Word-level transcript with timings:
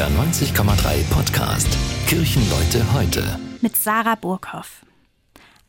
NDR 0.00 0.18
90,3 0.24 1.04
Podcast 1.10 1.68
Kirchenleute 2.06 2.90
heute. 2.94 3.38
Mit 3.60 3.76
Sarah 3.76 4.14
Burghoff. 4.14 4.86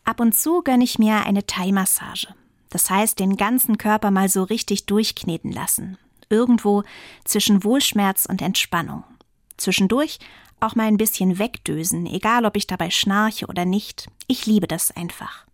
Ab 0.05 0.21
und 0.21 0.33
zu 0.33 0.61
gönne 0.61 0.85
ich 0.85 0.97
mir 0.97 1.25
eine 1.25 1.45
Thai-Massage. 1.45 2.29
Das 2.69 2.89
heißt, 2.89 3.19
den 3.19 3.35
ganzen 3.35 3.77
Körper 3.77 4.09
mal 4.09 4.29
so 4.29 4.43
richtig 4.43 4.85
durchkneten 4.85 5.51
lassen. 5.51 5.97
Irgendwo 6.29 6.83
zwischen 7.25 7.65
Wohlschmerz 7.65 8.25
und 8.25 8.41
Entspannung. 8.41 9.03
Zwischendurch 9.57 10.17
auch 10.61 10.75
mal 10.75 10.87
ein 10.87 10.97
bisschen 10.97 11.37
wegdösen, 11.37 12.05
egal 12.05 12.45
ob 12.45 12.55
ich 12.55 12.67
dabei 12.67 12.89
schnarche 12.89 13.47
oder 13.47 13.65
nicht. 13.65 14.07
Ich 14.27 14.45
liebe 14.45 14.67
das 14.67 14.95
einfach. 14.95 15.45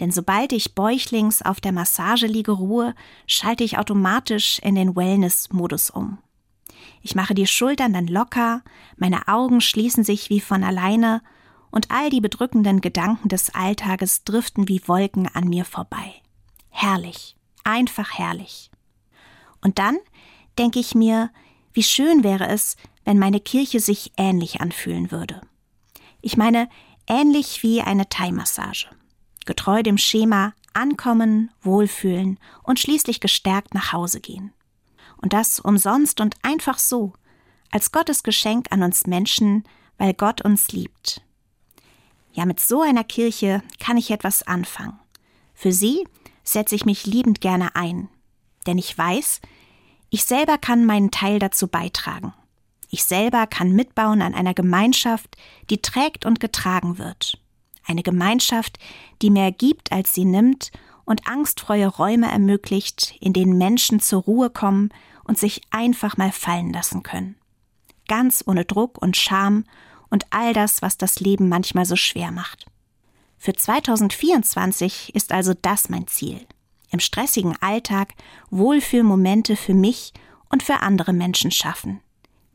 Denn 0.00 0.10
sobald 0.10 0.52
ich 0.52 0.74
bäuchlings 0.74 1.42
auf 1.42 1.60
der 1.60 1.70
Massageliege 1.70 2.50
ruhe, 2.50 2.92
schalte 3.28 3.62
ich 3.62 3.78
automatisch 3.78 4.58
in 4.58 4.74
den 4.74 4.96
Wellness-Modus 4.96 5.90
um. 5.90 6.18
Ich 7.02 7.14
mache 7.14 7.34
die 7.34 7.46
Schultern 7.46 7.92
dann 7.92 8.06
locker, 8.06 8.62
meine 8.96 9.28
Augen 9.28 9.60
schließen 9.60 10.04
sich 10.04 10.30
wie 10.30 10.40
von 10.40 10.64
alleine 10.64 11.22
und 11.70 11.90
all 11.90 12.10
die 12.10 12.20
bedrückenden 12.20 12.80
Gedanken 12.80 13.28
des 13.28 13.54
Alltages 13.54 14.24
driften 14.24 14.68
wie 14.68 14.86
Wolken 14.86 15.28
an 15.34 15.48
mir 15.48 15.64
vorbei. 15.64 16.14
Herrlich, 16.70 17.36
einfach 17.64 18.18
herrlich. 18.18 18.70
Und 19.60 19.78
dann 19.78 19.98
denke 20.58 20.78
ich 20.78 20.94
mir, 20.94 21.30
wie 21.72 21.82
schön 21.82 22.22
wäre 22.22 22.46
es, 22.46 22.76
wenn 23.04 23.18
meine 23.18 23.40
Kirche 23.40 23.80
sich 23.80 24.12
ähnlich 24.16 24.60
anfühlen 24.60 25.10
würde. 25.10 25.40
Ich 26.20 26.36
meine, 26.36 26.68
ähnlich 27.06 27.62
wie 27.62 27.82
eine 27.82 28.08
Thai-Massage. 28.08 28.86
Getreu 29.44 29.82
dem 29.82 29.98
Schema 29.98 30.54
ankommen, 30.72 31.50
wohlfühlen 31.62 32.38
und 32.62 32.80
schließlich 32.80 33.20
gestärkt 33.20 33.74
nach 33.74 33.92
Hause 33.92 34.20
gehen. 34.20 34.52
Und 35.24 35.32
das 35.32 35.58
umsonst 35.58 36.20
und 36.20 36.36
einfach 36.42 36.78
so, 36.78 37.14
als 37.70 37.92
Gottes 37.92 38.24
Geschenk 38.24 38.66
an 38.70 38.82
uns 38.82 39.06
Menschen, 39.06 39.64
weil 39.96 40.12
Gott 40.12 40.44
uns 40.44 40.68
liebt. 40.68 41.22
Ja, 42.34 42.44
mit 42.44 42.60
so 42.60 42.82
einer 42.82 43.04
Kirche 43.04 43.62
kann 43.80 43.96
ich 43.96 44.10
etwas 44.10 44.46
anfangen. 44.46 45.00
Für 45.54 45.72
sie 45.72 46.06
setze 46.42 46.74
ich 46.74 46.84
mich 46.84 47.06
liebend 47.06 47.40
gerne 47.40 47.74
ein, 47.74 48.10
denn 48.66 48.76
ich 48.76 48.98
weiß, 48.98 49.40
ich 50.10 50.26
selber 50.26 50.58
kann 50.58 50.84
meinen 50.84 51.10
Teil 51.10 51.38
dazu 51.38 51.68
beitragen. 51.68 52.34
Ich 52.90 53.04
selber 53.04 53.46
kann 53.46 53.72
mitbauen 53.72 54.20
an 54.20 54.34
einer 54.34 54.52
Gemeinschaft, 54.52 55.38
die 55.70 55.80
trägt 55.80 56.26
und 56.26 56.38
getragen 56.38 56.98
wird. 56.98 57.40
Eine 57.86 58.02
Gemeinschaft, 58.02 58.78
die 59.22 59.30
mehr 59.30 59.52
gibt, 59.52 59.90
als 59.90 60.12
sie 60.12 60.26
nimmt 60.26 60.70
und 61.06 61.26
angstfreie 61.26 61.86
Räume 61.86 62.30
ermöglicht, 62.30 63.14
in 63.20 63.32
denen 63.32 63.56
Menschen 63.56 64.00
zur 64.00 64.22
Ruhe 64.22 64.50
kommen 64.50 64.90
und 65.24 65.38
sich 65.38 65.62
einfach 65.70 66.16
mal 66.16 66.32
fallen 66.32 66.72
lassen 66.72 67.02
können. 67.02 67.36
Ganz 68.08 68.44
ohne 68.46 68.64
Druck 68.64 69.00
und 69.00 69.16
Scham 69.16 69.64
und 70.10 70.26
all 70.30 70.52
das, 70.52 70.82
was 70.82 70.98
das 70.98 71.20
Leben 71.20 71.48
manchmal 71.48 71.86
so 71.86 71.96
schwer 71.96 72.30
macht. 72.30 72.66
Für 73.38 73.52
2024 73.52 75.14
ist 75.14 75.32
also 75.32 75.52
das 75.60 75.88
mein 75.88 76.06
Ziel. 76.06 76.46
Im 76.90 77.00
stressigen 77.00 77.56
Alltag 77.60 78.14
Wohlfühlmomente 78.50 79.56
für 79.56 79.74
mich 79.74 80.12
und 80.48 80.62
für 80.62 80.80
andere 80.80 81.12
Menschen 81.12 81.50
schaffen. 81.50 82.00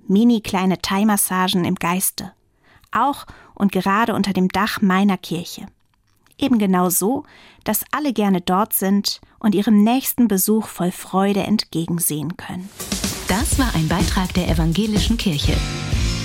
Mini 0.07 0.41
kleine 0.41 0.81
Thai-Massagen 0.81 1.65
im 1.65 1.75
Geiste. 1.75 2.33
Auch 2.91 3.25
und 3.53 3.71
gerade 3.71 4.15
unter 4.15 4.33
dem 4.33 4.47
Dach 4.47 4.81
meiner 4.81 5.17
Kirche. 5.17 5.67
Eben 6.39 6.57
genau 6.57 6.89
so, 6.89 7.23
dass 7.65 7.83
alle 7.91 8.13
gerne 8.13 8.41
dort 8.41 8.73
sind 8.73 9.19
und 9.39 9.53
ihrem 9.53 9.83
nächsten 9.83 10.27
Besuch 10.27 10.67
voll 10.67 10.91
Freude 10.91 11.41
entgegensehen 11.41 12.37
können. 12.37 12.69
Das 13.27 13.59
war 13.59 13.75
ein 13.75 13.87
Beitrag 13.87 14.33
der 14.33 14.49
Evangelischen 14.49 15.17
Kirche. 15.17 15.53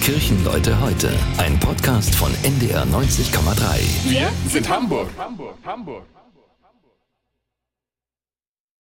Kirchenleute 0.03 0.81
heute, 0.81 1.11
ein 1.39 1.59
Podcast 1.61 2.15
von 2.15 2.31
NDR 2.43 2.85
90,3. 2.85 4.11
Wir 4.11 4.31
sind 4.49 4.69
Hamburg. 4.69 5.09
Hamburg, 5.19 5.57
Hamburg. 5.65 6.05